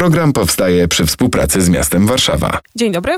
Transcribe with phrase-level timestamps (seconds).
[0.00, 2.58] Program powstaje przy współpracy z miastem Warszawa.
[2.76, 3.12] Dzień dobry.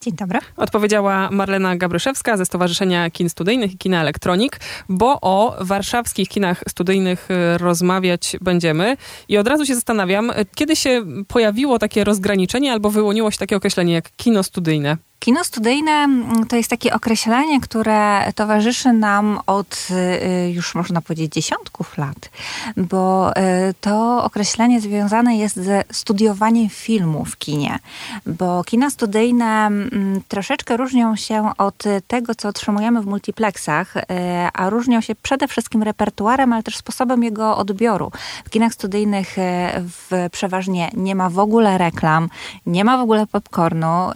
[0.00, 0.38] Dzień dobry.
[0.56, 7.28] Odpowiedziała Marlena Gabryszewska ze Stowarzyszenia Kin Studyjnych i Kina Elektronik, bo o warszawskich kinach studyjnych
[7.30, 8.96] y, rozmawiać będziemy.
[9.28, 13.56] I od razu się zastanawiam, y, kiedy się pojawiło takie rozgraniczenie albo wyłoniło się takie
[13.56, 14.96] określenie jak kino studyjne?
[15.22, 21.32] Kino studyjne mm, to jest takie określenie, które towarzyszy nam od y, już można powiedzieć
[21.32, 22.30] dziesiątków lat,
[22.76, 27.78] bo y, to określenie związane jest ze studiowaniem filmu w kinie,
[28.26, 34.02] bo kina studyjne mm, troszeczkę różnią się od tego, co otrzymujemy w multiplexach, y,
[34.54, 38.10] a różnią się przede wszystkim repertuarem, ale też sposobem jego odbioru.
[38.44, 39.36] W kinach studyjnych
[39.76, 42.28] w, przeważnie nie ma w ogóle reklam,
[42.66, 44.10] nie ma w ogóle popcornu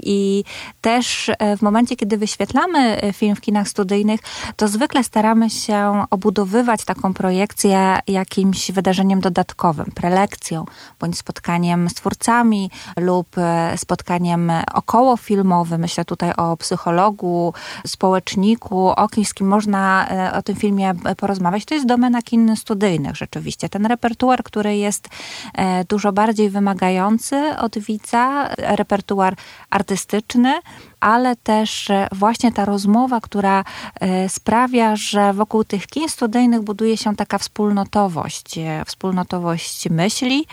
[0.00, 0.44] i
[0.80, 4.20] też e, w momencie, kiedy wyświetlamy e, film w kinach studyjnych,
[4.56, 10.64] to zwykle staramy się obudowywać taką projekcję jakimś wydarzeniem dodatkowym, prelekcją,
[11.00, 15.80] bądź spotkaniem z twórcami lub e, spotkaniem okołofilmowym.
[15.80, 17.54] Myślę tutaj o psychologu,
[17.86, 20.08] społeczniku, o kimś, z kim można
[20.38, 21.64] o tym filmie porozmawiać.
[21.64, 23.68] To jest domena kin studyjnych rzeczywiście.
[23.68, 25.08] Ten repertuar, który jest
[25.88, 29.36] dużo bardziej wymagający od widza, repertuar
[29.70, 29.81] artystyczny,
[31.02, 33.64] ale też e, właśnie ta rozmowa, która
[34.00, 40.46] e, sprawia, że wokół tych kin studyjnych buduje się taka wspólnotowość, e, wspólnotowość myśli,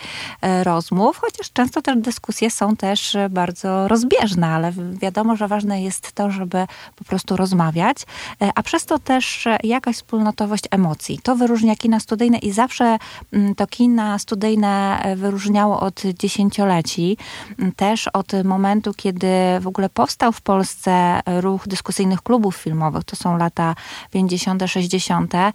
[0.62, 6.30] rozmów, chociaż często te dyskusje są też bardzo rozbieżne, ale wiadomo, że ważne jest to,
[6.30, 7.96] żeby po prostu rozmawiać,
[8.54, 11.18] a przez to też jakaś wspólnotowość emocji.
[11.22, 12.98] To wyróżnia kina studyjne i zawsze
[13.32, 17.16] mm, to kina studyjne wyróżniało od dziesięcioleci,
[17.76, 19.19] też od momentu, kiedy
[19.60, 23.04] w ogóle powstał w Polsce ruch dyskusyjnych klubów filmowych.
[23.04, 23.74] To są lata
[24.10, 25.34] 50., 60.
[25.34, 25.52] E,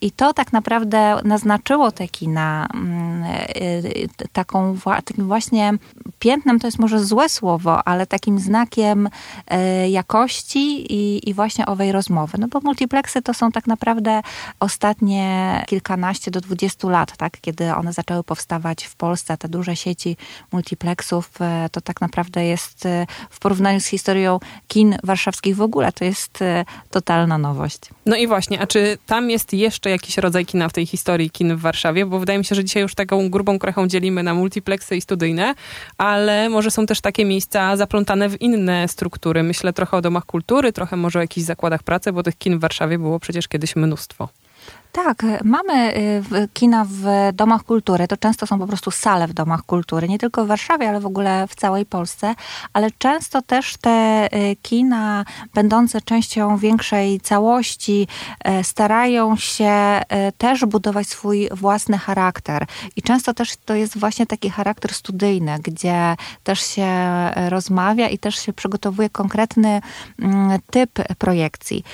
[0.00, 5.72] I to tak naprawdę naznaczyło te kina mm, e, taką, takim właśnie
[6.18, 9.08] piętnem, to jest może złe słowo, ale takim znakiem
[9.46, 12.38] e, jakości i, i właśnie owej rozmowy.
[12.38, 14.22] No bo multiplexy to są tak naprawdę
[14.60, 17.40] ostatnie kilkanaście do dwudziestu lat, tak?
[17.40, 20.16] Kiedy one zaczęły powstawać w Polsce, te duże sieci
[20.52, 21.30] multiplexów,
[21.72, 22.88] to tak naprawdę jest
[23.30, 25.92] w porównaniu z historią kin warszawskich w ogóle.
[25.92, 27.80] To jest e, totalna nowość.
[28.06, 31.56] No i właśnie, a czy tam jest jeszcze jakiś rodzaj kina w tej historii kin
[31.56, 32.06] w Warszawie?
[32.06, 35.54] Bo wydaje mi się, że dzisiaj już taką grubą krechą dzielimy na multiplexy i studyjne,
[35.98, 39.42] ale może są też takie miejsca zaplątane w inne struktury.
[39.42, 42.60] Myślę trochę o domach kultury, trochę może o jakichś zakładach pracy, bo tych kin w
[42.60, 44.28] Warszawie było przecież kiedyś mnóstwo.
[44.92, 48.08] Tak, mamy y, kina w domach kultury.
[48.08, 51.06] To często są po prostu sale w domach kultury, nie tylko w Warszawie, ale w
[51.06, 52.34] ogóle w całej Polsce.
[52.72, 58.08] Ale często też te y, kina, będące częścią większej całości,
[58.62, 60.00] starają się
[60.38, 62.66] też budować swój własny charakter.
[62.96, 66.88] I często też to jest właśnie taki charakter studyjny, gdzie też się
[67.48, 69.80] rozmawia i też się przygotowuje konkretny
[70.18, 71.84] mm, typ projekcji.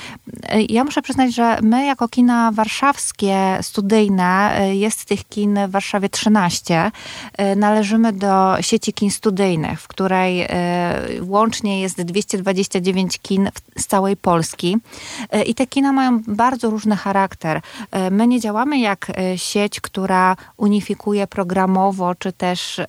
[0.68, 5.70] Ja muszę przyznać, że my jako kina Warszawy warszawskie, studyjne, y, jest tych kin w
[5.70, 6.90] Warszawie 13.
[7.40, 10.48] Y, należymy do sieci kin studyjnych, w której y,
[11.22, 14.76] łącznie jest 229 kin z całej Polski.
[15.46, 17.60] I te kina mają bardzo różny charakter.
[18.10, 22.80] My nie działamy jak sieć, która unifikuje programowo, czy też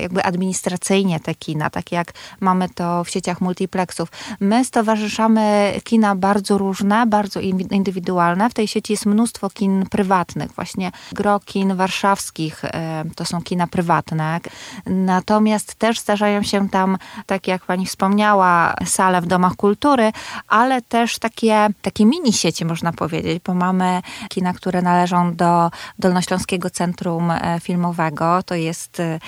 [0.00, 4.08] jakby administracyjnie te kina, tak jak mamy to w sieciach multiplexów.
[4.40, 8.50] My stowarzyszamy kina bardzo różne, bardzo indywidualne.
[8.50, 13.42] W tej sieci jest mnóstwo mnóstwo kin prywatnych, właśnie gro kin warszawskich, e, to są
[13.42, 14.40] kina prywatne.
[14.86, 20.12] Natomiast też zdarzają się tam, tak jak pani wspomniała, sale w domach kultury,
[20.48, 26.70] ale też takie, takie mini sieci, można powiedzieć, bo mamy kina, które należą do Dolnośląskiego
[26.70, 29.18] Centrum e, Filmowego, to jest e,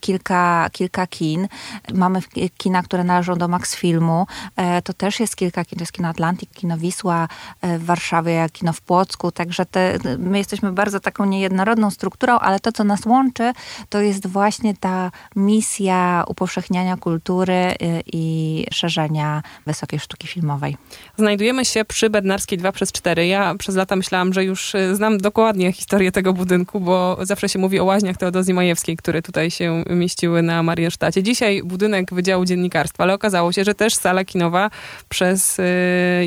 [0.00, 1.48] kilka, kilka kin.
[1.94, 2.20] Mamy
[2.56, 4.26] kina, które należą do Max Filmu,
[4.84, 7.28] to też jest kilka kin, to jest Kino Atlantik, Kino Wisła
[7.62, 12.72] w Warszawie, Kino w Płocku, Także te, my jesteśmy bardzo taką niejednorodną strukturą, ale to,
[12.72, 13.52] co nas łączy,
[13.88, 20.76] to jest właśnie ta misja upowszechniania kultury y, i szerzenia wysokiej sztuki filmowej.
[21.16, 23.26] Znajdujemy się przy Bednarskiej 2 przez 4.
[23.26, 27.58] Ja przez lata myślałam, że już y, znam dokładnie historię tego budynku, bo zawsze się
[27.58, 31.22] mówi o łaźniach Teodozji Majewskiej, które tutaj się mieściły na Mariensztacie.
[31.22, 34.70] Dzisiaj budynek Wydziału Dziennikarstwa, ale okazało się, że też sala kinowa
[35.08, 35.62] przez y,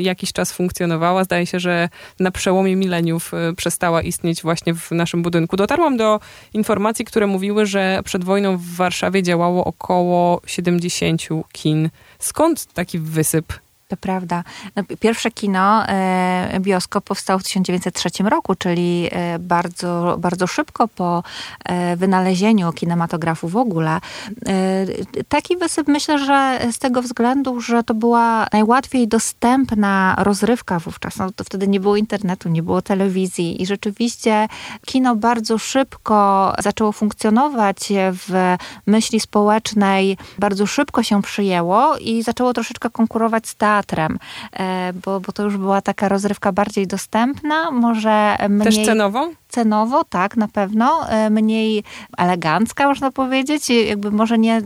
[0.00, 1.24] jakiś czas funkcjonowała.
[1.24, 1.88] Zdaje się, że
[2.20, 3.03] na przełomie milenium
[3.50, 5.56] y, przestała istnieć właśnie w naszym budynku.
[5.56, 6.20] Dotarłam do
[6.54, 11.22] informacji, które mówiły, że przed wojną w Warszawie działało około 70
[11.52, 11.90] kin.
[12.18, 13.52] Skąd taki wysyp
[13.88, 14.44] To prawda.
[14.76, 21.22] No, pierwsze kino, e, bioskop powstał w 1903 roku, czyli e, bardzo, bardzo szybko po
[21.64, 24.00] e, wynalezieniu kinematografu w ogóle.
[24.46, 24.86] E,
[25.28, 31.16] taki wysyp myślę, że z tego względu, że to była najłatwiej dostępna rozrywka wówczas.
[31.16, 34.48] No, to wtedy nie było internetu, nie było telewizji i rzeczywiście
[34.86, 37.78] kino bardzo szybko zaczęło funkcjonować
[38.12, 44.18] w myśli społecznej, bardzo szybko się przyjęło i zaczęło troszeczkę konkurować z teatrem,
[44.52, 48.64] e, bo, bo to już była taka rozrywka bardziej dostępna, może mniej...
[48.64, 49.30] Też cenowo?
[49.54, 51.84] cenowo, tak, na pewno, e, mniej
[52.18, 54.62] elegancka, można powiedzieć, jakby może nie, e,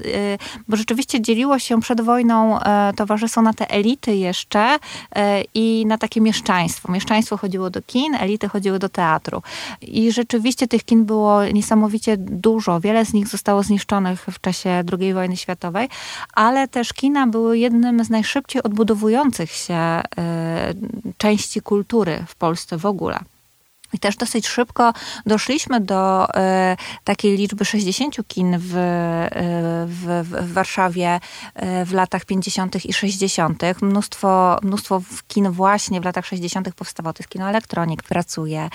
[0.69, 2.59] bo rzeczywiście dzieliło się przed wojną
[2.97, 4.79] towarzystwo na te elity jeszcze
[5.55, 6.93] i na takie mieszczaństwo.
[6.93, 9.43] Mieszczaństwo chodziło do kin, elity chodziły do teatru.
[9.83, 12.81] I rzeczywiście tych kin było niesamowicie dużo.
[12.81, 15.89] Wiele z nich zostało zniszczonych w czasie II wojny światowej,
[16.35, 18.63] ale też kina były jednym z najszybciej
[19.55, 20.03] się
[21.17, 23.19] części kultury w Polsce w ogóle.
[23.93, 24.93] I też dosyć szybko
[25.27, 29.31] doszliśmy do e, takiej liczby 60 kin w, e,
[29.87, 31.21] w, w, Warszawie
[31.55, 32.85] e, w latach 50.
[32.85, 33.63] i 60.
[33.83, 36.75] Mnóstwo, mnóstwo kin właśnie w latach 60.
[36.75, 37.13] powstawało.
[37.13, 38.69] To jest kino Elektronik, pracuje,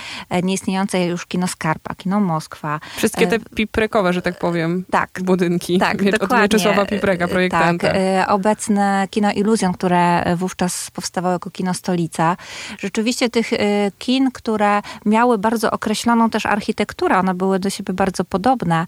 [0.44, 2.80] nieistniejące już kino Skarpa, kino Moskwa.
[2.96, 5.80] Wszystkie te piprekowe, że tak powiem, tak, budynki.
[5.80, 6.44] Tak, Od dokładnie.
[6.44, 7.88] Mieczysława Pipreka, projektanta.
[7.88, 12.38] Tak, obecne kino Iluzjon, które wówczas powstawało jako kino Stolica.
[12.80, 13.50] Rzeczywiście tych
[14.00, 18.86] kin, które miały bardzo określoną też architekturę, one były do siebie bardzo podobne.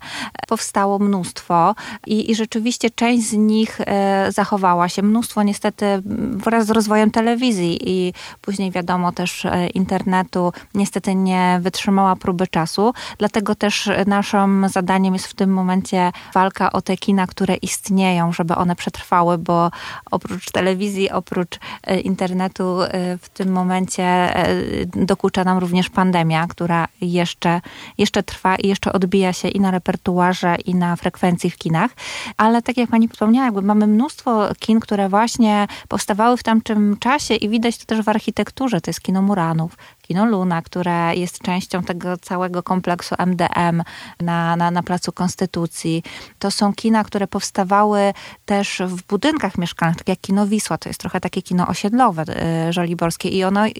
[0.48, 1.74] Powstało mnóstwo
[2.06, 5.02] i, i rzeczywiście część z nich e, zachowała się.
[5.02, 5.86] Mnóstwo niestety
[6.30, 12.92] wraz z rozwojem telewizji i później wiadomo też e, internetu niestety nie wytrzymała próby czasu.
[13.18, 18.54] Dlatego też naszym zadaniem jest w tym momencie walka o te kina, które istnieją, żeby
[18.54, 19.70] one przetrwały, bo
[20.10, 22.78] oprócz telewizji, oprócz e, internetu
[23.22, 24.34] w tym momencie
[24.94, 27.60] dokucza nam również pandemia pandemia, która jeszcze,
[27.98, 31.90] jeszcze trwa i jeszcze odbija się i na repertuarze, i na frekwencji w kinach.
[32.36, 37.34] Ale tak jak pani wspomniała, jakby mamy mnóstwo kin, które właśnie powstawały w tamtym czasie
[37.34, 38.80] i widać to też w architekturze.
[38.80, 39.76] To jest kino Muranów,
[40.08, 43.82] Kino Luna, które jest częścią tego całego kompleksu MDM
[44.20, 46.02] na, na, na Placu Konstytucji.
[46.38, 48.12] To są kina, które powstawały
[48.44, 52.24] też w budynkach mieszkalnych, tak jak Kino Wisła, to jest trochę takie kino osiedlowe
[52.68, 53.72] y, żoliborskie i ono y,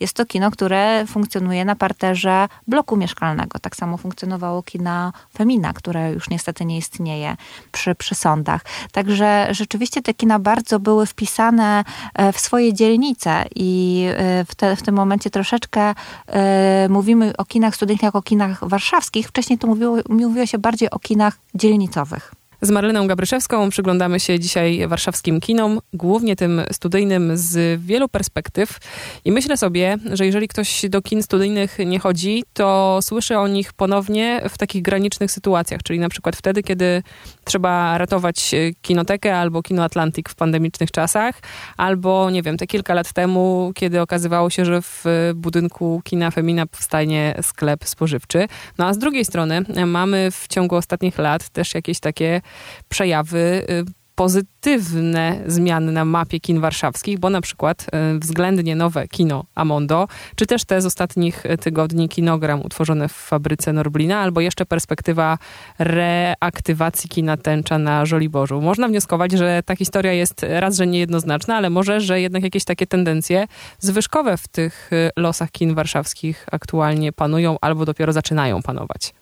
[0.00, 3.58] jest to kino, które funkcjonuje na parterze bloku mieszkalnego.
[3.58, 7.36] Tak samo funkcjonowało kina Femina, które już niestety nie istnieje
[7.72, 8.64] przy, przy sądach.
[8.92, 11.84] Także rzeczywiście te kina bardzo były wpisane
[12.14, 15.94] e, w swoje dzielnice i e, w, te, w tym momencie troszkę troszeczkę
[16.26, 19.28] e, mówimy o kinach studenckich jako o kinach warszawskich.
[19.28, 22.34] Wcześniej to mówiło, mówiło się bardziej o kinach dzielnicowych.
[22.62, 28.78] Z Marleną Gabryszewską przyglądamy się dzisiaj warszawskim kinom, głównie tym studyjnym z wielu perspektyw.
[29.24, 33.72] I myślę sobie, że jeżeli ktoś do kin studyjnych nie chodzi, to słyszy o nich
[33.72, 37.02] ponownie w takich granicznych sytuacjach, czyli na przykład wtedy, kiedy
[37.44, 41.40] trzeba ratować kinotekę albo Kino Atlantik w pandemicznych czasach,
[41.76, 45.04] albo nie wiem, te kilka lat temu, kiedy okazywało się, że w
[45.34, 48.46] budynku kina Femina powstanie sklep spożywczy.
[48.78, 52.40] No a z drugiej strony mamy w ciągu ostatnich lat też jakieś takie
[52.88, 59.44] przejawy y, pozytywne zmiany na mapie kin warszawskich, bo na przykład y, względnie nowe kino
[59.54, 65.38] Amondo, czy też te z ostatnich tygodni kinogram utworzone w fabryce Norblina, albo jeszcze perspektywa
[65.78, 68.60] reaktywacji kina Tęcza na Żoliborzu.
[68.60, 72.86] Można wnioskować, że ta historia jest raz, że niejednoznaczna, ale może, że jednak jakieś takie
[72.86, 73.46] tendencje
[73.78, 79.12] zwyżkowe w tych y, losach kin warszawskich aktualnie panują albo dopiero zaczynają panować.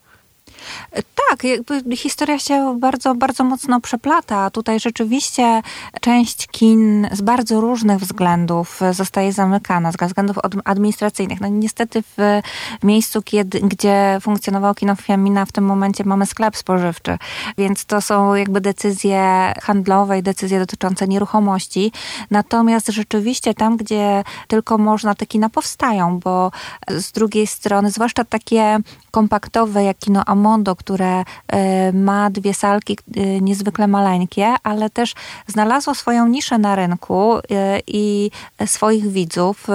[1.31, 4.51] Tak, jakby historia się bardzo, bardzo mocno przeplata.
[4.51, 5.63] Tutaj rzeczywiście
[6.01, 11.41] część kin z bardzo różnych względów zostaje zamykana, z względów administracyjnych.
[11.41, 12.41] No niestety w
[12.83, 17.19] miejscu, kiedy, gdzie funkcjonowało kino Fiamina, w tym momencie mamy sklep spożywczy,
[17.59, 21.93] więc to są jakby decyzje handlowe i decyzje dotyczące nieruchomości.
[22.31, 26.51] Natomiast rzeczywiście tam, gdzie tylko można, te kina powstają, bo
[26.89, 28.79] z drugiej strony, zwłaszcza takie
[29.11, 30.23] kompaktowe jak kino
[30.59, 35.15] Amondo, które e, ma dwie salki e, niezwykle maleńkie, ale też
[35.47, 37.41] znalazło swoją niszę na rynku e,
[37.87, 38.31] i
[38.67, 39.67] swoich widzów.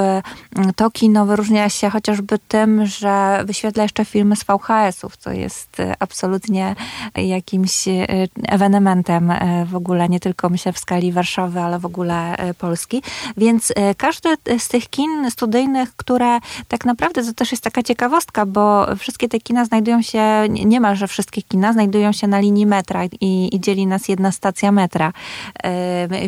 [0.76, 6.76] To kino wyróżnia się chociażby tym, że wyświetla jeszcze filmy z VHS-ów, co jest absolutnie
[7.16, 7.86] jakimś
[8.48, 9.34] ewenementem
[9.66, 13.04] w ogóle, nie tylko myślę w skali Warszawy, ale w ogóle Polski.
[13.38, 18.96] Więc każdy z tych kin studyjnych, które tak naprawdę to też jest taka ciekawostka, bo
[18.96, 20.24] wszystkie te kina znajdują się
[20.66, 25.14] niemalże wszystkie kina znajdują się na linii metra i, i dzieli nas jedna stacja metra.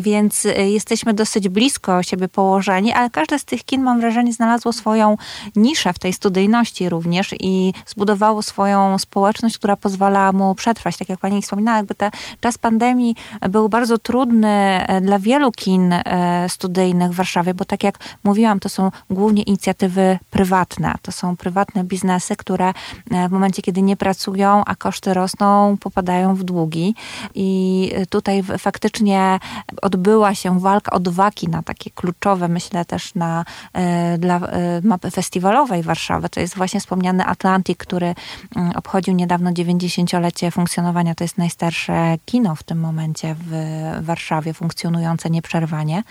[0.02, 5.16] Więc jesteśmy dosyć blisko siebie położeni, ale każde z tych kin, mam wrażenie, znalazło swoją
[5.56, 10.96] niszę w tej studyjności również i zbudowało swoją społeczność, która pozwala mu przetrwać.
[10.96, 13.16] Tak jak pani wspominała, jakby ten czas pandemii
[13.50, 18.60] był bardzo trudny e, dla wielu kin e, studyjnych w Warszawie, bo tak jak mówiłam,
[18.60, 20.94] to są głównie inicjatywy prywatne.
[21.02, 22.72] To są prywatne biznesy, które
[23.10, 24.25] e, w momencie, kiedy nie pracują,
[24.66, 26.94] a koszty rosną, popadają w długi.
[27.34, 29.38] I tutaj faktycznie
[29.82, 33.44] odbyła się walka o dwa kina, takie kluczowe, myślę też na,
[34.18, 34.40] dla
[34.82, 36.28] mapy festiwalowej Warszawy.
[36.28, 38.14] To jest właśnie wspomniany Atlantik, który
[38.56, 41.14] mm, obchodził niedawno 90-lecie funkcjonowania.
[41.14, 43.52] To jest najstarsze kino w tym momencie w
[44.00, 46.02] Warszawie, funkcjonujące nieprzerwanie.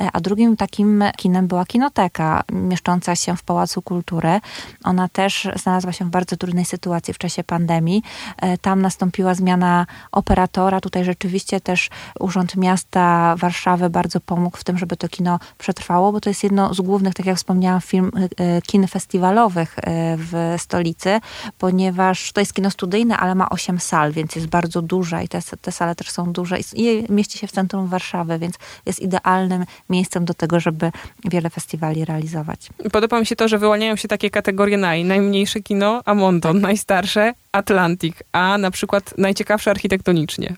[0.00, 4.40] E, a drugim takim kinem była kinoteka, mieszcząca się w Pałacu Kultury.
[4.84, 7.61] Ona też znalazła się w bardzo trudnej sytuacji w czasie pandemii.
[7.70, 10.80] E, tam nastąpiła zmiana operatora.
[10.80, 11.90] Tutaj rzeczywiście też
[12.20, 16.74] Urząd Miasta Warszawy bardzo pomógł w tym, żeby to kino przetrwało, bo to jest jedno
[16.74, 19.76] z głównych, tak jak wspomniałam, film, e, kin festiwalowych
[20.16, 21.20] w stolicy,
[21.58, 25.40] ponieważ to jest kino studyjne, ale ma 8 sal, więc jest bardzo duże i te,
[25.60, 28.54] te sale też są duże i mieści się w centrum Warszawy, więc
[28.86, 30.92] jest idealnym miejscem do tego, żeby
[31.24, 32.68] wiele festiwali realizować.
[32.92, 35.04] Podoba mi się to, że wyłaniają się takie kategorie naj.
[35.04, 36.62] Najmniejsze kino, Amonton, tak.
[36.62, 40.56] najstarsze, Atlantic, a na przykład najciekawsze architektonicznie.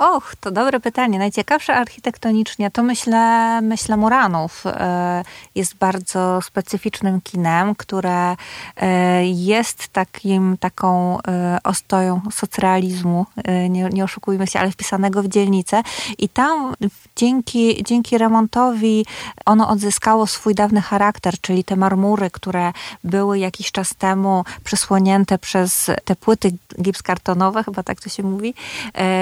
[0.00, 1.18] Och, to dobre pytanie.
[1.18, 4.66] Najciekawsze architektonicznie to myślę, myślę Muranów.
[4.66, 8.36] E, jest bardzo specyficznym kinem, które
[8.76, 13.26] e, jest takim, taką e, ostoją socrealizmu,
[13.70, 15.82] nie, nie oszukujmy się, ale wpisanego w dzielnicę.
[16.18, 16.74] I tam
[17.16, 19.06] dzięki, dzięki remontowi
[19.46, 22.72] ono odzyskało swój dawny charakter, czyli te marmury, które
[23.04, 26.52] były jakiś czas temu przysłonięte przez te płyty
[26.82, 28.54] gipskartonowe, chyba tak to się mówi,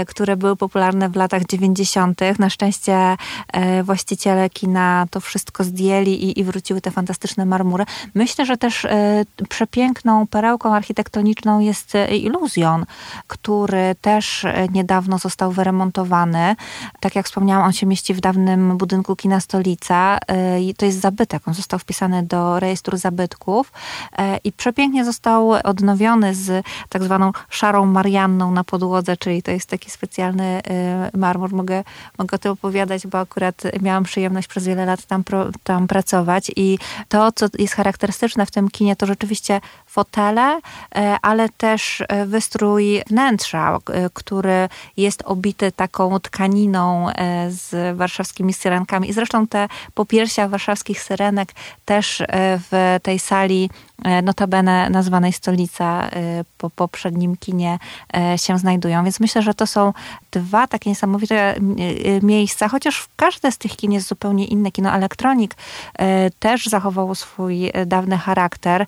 [0.06, 2.20] które były po popularne w latach 90.
[2.38, 3.16] Na szczęście
[3.52, 7.84] e, właściciele kina to wszystko zdjęli i, i wróciły te fantastyczne marmury.
[8.14, 12.84] Myślę, że też e, przepiękną perełką architektoniczną jest e, Iluzjon,
[13.26, 16.56] który też niedawno został wyremontowany.
[17.00, 20.18] Tak jak wspomniałam, on się mieści w dawnym budynku kina Stolica.
[20.76, 23.72] To jest zabytek, on został wpisany do rejestru zabytków
[24.44, 29.90] i przepięknie został odnowiony z tak zwaną szarą Marianną na podłodze, czyli to jest taki
[29.90, 31.52] specjalny Y, marmur.
[31.52, 31.84] Mogę,
[32.18, 35.24] mogę o tym opowiadać, bo akurat miałam przyjemność przez wiele lat tam,
[35.62, 36.78] tam pracować i
[37.08, 40.60] to, co jest charakterystyczne w tym kinie, to rzeczywiście fotele,
[40.94, 47.06] e, ale też e, wystrój wnętrza, e, który jest obity taką tkaniną
[47.48, 49.10] z warszawskimi syrenkami.
[49.10, 51.52] I zresztą te popiersia warszawskich syrenek
[51.84, 52.22] też
[52.70, 53.70] w tej sali
[54.22, 56.10] notabene nazwanej Stolica
[56.58, 57.78] po poprzednim kinie
[58.36, 59.04] się znajdują.
[59.04, 59.92] Więc myślę, że to są
[60.30, 61.54] dwa takie niesamowite
[62.22, 64.72] miejsca, chociaż każde z tych kin jest zupełnie inne.
[64.72, 65.54] Kino Elektronik
[66.38, 68.86] też zachowało swój dawny charakter.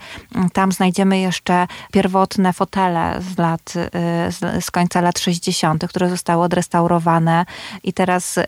[0.53, 6.45] Tam znajdziemy znajdziemy jeszcze pierwotne fotele z lat, y, z, końca lat 60., które zostały
[6.45, 7.47] odrestaurowane
[7.85, 8.45] i teraz y,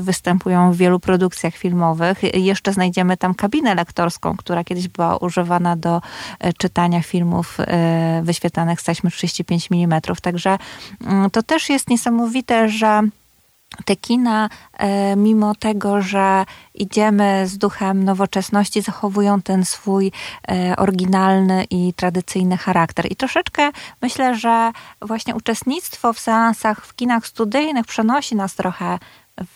[0.00, 2.22] występują w wielu produkcjach filmowych.
[2.34, 6.00] Jeszcze znajdziemy tam kabinę lektorską, która kiedyś była używana do
[6.44, 7.58] y, czytania filmów
[8.22, 10.00] wyświetlanych z taśmy 35 mm.
[10.22, 10.58] Także
[11.32, 13.02] to też jest niesamowite, że
[13.84, 16.44] te kina, e, mimo tego, że
[16.74, 20.12] idziemy z duchem nowoczesności, zachowują ten swój
[20.48, 23.12] e, oryginalny i tradycyjny charakter.
[23.12, 23.70] I troszeczkę
[24.02, 28.98] myślę, że właśnie uczestnictwo w seansach w kinach studyjnych przenosi nas trochę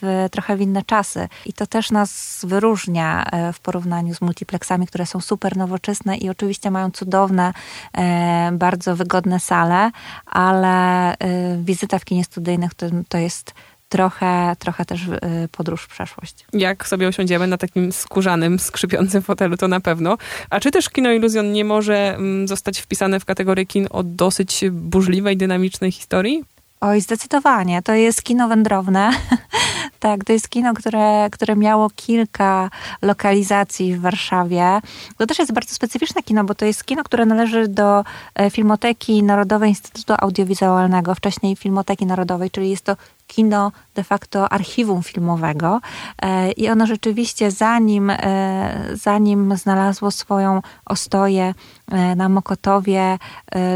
[0.00, 1.28] w trochę w inne czasy.
[1.46, 6.30] I to też nas wyróżnia e, w porównaniu z multiplexami, które są super nowoczesne i
[6.30, 7.52] oczywiście mają cudowne,
[8.52, 9.90] bardzo wygodne sale,
[10.26, 11.14] ale
[11.58, 13.54] wizyta w kinie studyjnych to, to jest
[13.90, 15.18] trochę, trochę też y,
[15.52, 16.46] podróż w przeszłość.
[16.52, 20.18] Jak sobie usiądziemy na takim skórzanym, skrzypiącym fotelu, to na pewno.
[20.50, 24.64] A czy też Kino Iluzjon nie może mm, zostać wpisane w kategorię kin o dosyć
[24.70, 26.44] burzliwej, dynamicznej historii?
[26.80, 27.82] Oj, zdecydowanie.
[27.82, 29.10] To jest kino wędrowne.
[30.00, 32.70] tak, to jest kino, które, które miało kilka
[33.02, 34.80] lokalizacji w Warszawie.
[35.18, 38.04] To też jest bardzo specyficzne kino, bo to jest kino, które należy do
[38.34, 42.96] e, Filmoteki Narodowej Instytutu Audiowizualnego, wcześniej Filmoteki Narodowej, czyli jest to
[43.30, 45.80] kino de facto archiwum filmowego.
[46.56, 48.12] I ono rzeczywiście zanim,
[48.94, 51.54] zanim znalazło swoją ostoję
[52.16, 53.18] na Mokotowie,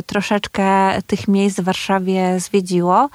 [0.07, 0.67] troszeczkę
[1.07, 3.09] tych miejsc w Warszawie zwiedziło,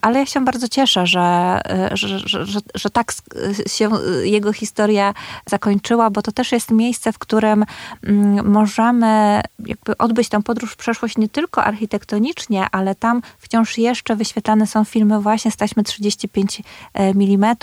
[0.00, 1.60] ale ja się bardzo cieszę, że,
[1.92, 3.12] że, że, że, że tak
[3.66, 3.90] się
[4.22, 5.14] jego historia
[5.46, 7.64] zakończyła, bo to też jest miejsce, w którym
[8.04, 14.16] mm, możemy jakby odbyć tę podróż w przeszłość nie tylko architektonicznie, ale tam wciąż jeszcze
[14.16, 16.62] wyświetlane są filmy właśnie z taśmy 35
[16.94, 17.56] mm.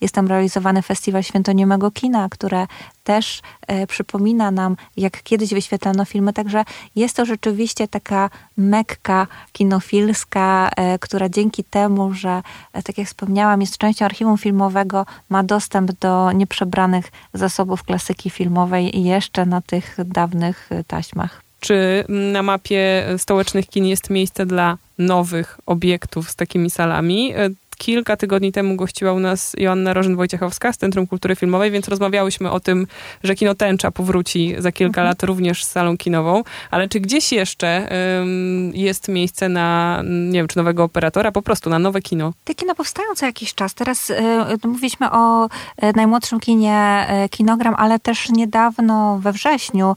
[0.00, 2.66] Jest tam realizowany festiwal świętoniemego kina, które
[3.04, 6.32] też e, przypomina nam, jak kiedyś wyświetlano filmy.
[6.32, 6.64] Także
[6.96, 13.60] jest to rzeczywiście taka mekka kinofilska, e, która dzięki temu, że e, tak jak wspomniałam,
[13.60, 20.70] jest częścią archiwum filmowego, ma dostęp do nieprzebranych zasobów klasyki filmowej jeszcze na tych dawnych
[20.86, 21.42] taśmach.
[21.60, 27.34] Czy na mapie stołecznych kin jest miejsce dla nowych obiektów z takimi salami?
[27.82, 32.60] kilka tygodni temu gościła u nas Joanna Rożyn-Wojciechowska z Centrum Kultury Filmowej, więc rozmawiałyśmy o
[32.60, 32.86] tym,
[33.24, 35.06] że kino Tęcza powróci za kilka mhm.
[35.06, 37.88] lat również z salą kinową, ale czy gdzieś jeszcze
[38.72, 42.32] jest miejsce na, nie wiem, czy nowego operatora, po prostu na nowe kino?
[42.44, 43.74] Te kino powstają co jakiś czas.
[43.74, 44.16] Teraz y,
[44.64, 45.48] mówiliśmy o y,
[45.96, 49.96] najmłodszym kinie y, Kinogram, ale też niedawno we wrześniu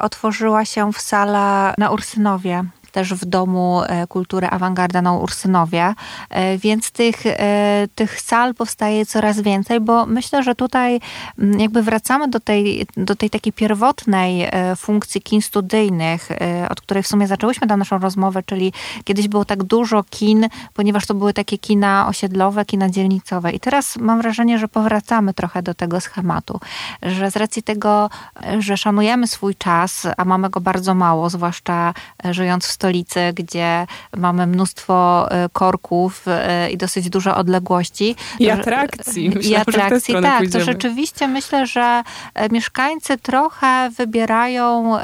[0.00, 2.64] otworzyła się w sala na Ursynowie
[2.96, 5.94] też w Domu e, Kultury Awangarda na Ursynowie,
[6.30, 11.00] e, więc tych, e, tych sal powstaje coraz więcej, bo myślę, że tutaj
[11.38, 16.28] mm, jakby wracamy do tej, do tej takiej pierwotnej funkcji kin studyjnych,
[16.70, 18.72] od której w sumie zaczęłyśmy tę naszą rozmowę, czyli
[19.04, 23.52] kiedyś było tak dużo kin, ponieważ to były takie kina osiedlowe, kina dzielnicowe.
[23.52, 26.60] I teraz mam wrażenie, że powracamy trochę do tego schematu,
[27.02, 28.10] że z racji tego,
[28.58, 31.94] że szanujemy swój czas, a mamy go bardzo mało, zwłaszcza
[32.30, 38.16] żyjąc w stolicy, gdzie mamy mnóstwo e, korków e, i dosyć duże odległości.
[38.38, 39.30] I atrakcji.
[39.30, 40.38] Myślałam, I atrakcji, tak.
[40.38, 40.64] Pójdziemy.
[40.64, 42.02] To rzeczywiście myślę, że
[42.50, 44.96] mieszkańcy trochę wybierają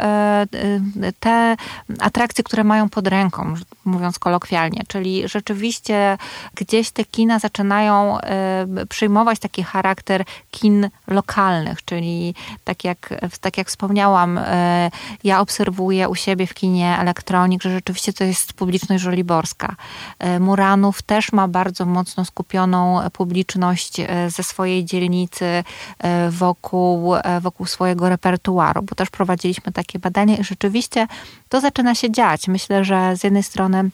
[1.20, 1.56] te
[2.00, 4.82] atrakcje, które mają pod ręką, mówiąc kolokwialnie.
[4.88, 6.18] Czyli rzeczywiście
[6.54, 8.18] gdzieś te kina zaczynają
[8.88, 12.34] przyjmować taki charakter kin lokalnych, czyli
[12.64, 14.40] tak jak, tak jak wspomniałam,
[15.24, 19.76] ja obserwuję u siebie w kinie elektronik, że rzeczywiście to jest publiczność żoliborska.
[20.18, 25.64] E, Muranów też ma bardzo mocno skupioną publiczność e, ze swojej dzielnicy
[25.98, 31.06] e, wokół, wokół swojego repertuaru, bo też prowadziliśmy takie badania i rzeczywiście
[31.48, 32.48] to zaczyna się dziać.
[32.48, 33.90] Myślę, że z jednej strony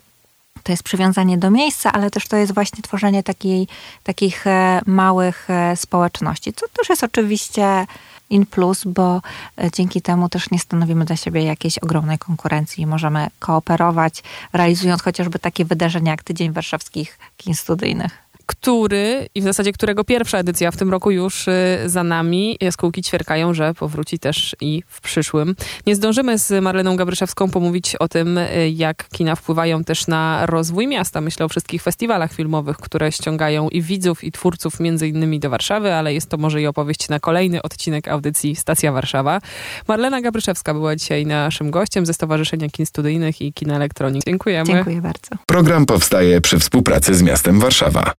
[0.62, 3.68] to jest przywiązanie do miejsca, ale też to jest właśnie tworzenie takiej,
[4.02, 4.44] takich
[4.86, 7.86] małych społeczności, co też jest oczywiście
[8.30, 9.22] in plus, bo
[9.56, 12.86] e, dzięki temu też nie stanowimy dla siebie jakiejś ogromnej konkurencji.
[12.86, 19.72] Możemy kooperować, realizując chociażby takie wydarzenia jak Tydzień Warszawskich Kin Studyjnych który i w zasadzie
[19.72, 22.56] którego pierwsza edycja w tym roku już y, za nami.
[22.60, 25.54] Jaskółki ćwierkają, że powróci też i w przyszłym.
[25.86, 30.86] Nie zdążymy z Marleną Gabryszewską pomówić o tym, y, jak kina wpływają też na rozwój
[30.86, 31.20] miasta.
[31.20, 35.94] Myślę o wszystkich festiwalach filmowych, które ściągają i widzów, i twórców między innymi do Warszawy,
[35.94, 39.40] ale jest to może i opowieść na kolejny odcinek audycji Stacja Warszawa.
[39.88, 44.24] Marlena Gabryszewska była dzisiaj naszym gościem ze Stowarzyszenia Kin Studyjnych i Kina Elektronik.
[44.24, 44.66] Dziękujemy.
[44.66, 45.36] Dziękuję bardzo.
[45.46, 48.12] Program powstaje przy współpracy z miastem Warszawa.